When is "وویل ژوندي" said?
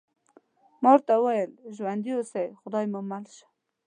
1.17-2.11